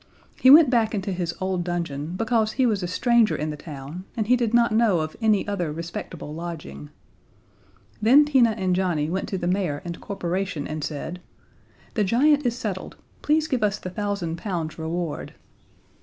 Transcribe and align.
He 0.39 0.49
went 0.49 0.71
back 0.71 0.95
into 0.95 1.11
his 1.11 1.35
old 1.39 1.63
dungeon 1.63 2.15
because 2.15 2.53
he 2.53 2.65
was 2.65 2.81
a 2.81 2.87
stranger 2.87 3.35
in 3.35 3.51
the 3.51 3.55
town, 3.55 4.03
and 4.17 4.25
he 4.25 4.35
did 4.35 4.51
not 4.51 4.71
know 4.71 5.01
of 5.01 5.15
any 5.21 5.47
other 5.47 5.71
respectable 5.71 6.33
lodging. 6.33 6.89
Then 8.01 8.25
Tina 8.25 8.55
and 8.57 8.75
Johnnie 8.75 9.11
went 9.11 9.29
to 9.29 9.37
the 9.37 9.45
mayor 9.45 9.79
and 9.85 10.01
corporation 10.01 10.65
and 10.67 10.83
said, 10.83 11.21
"The 11.93 12.03
giant 12.03 12.47
is 12.47 12.57
settled. 12.57 12.95
Please 13.21 13.47
give 13.47 13.61
us 13.61 13.77
the 13.77 13.91
thousand 13.91 14.37
pounds 14.39 14.79
reward." 14.79 15.35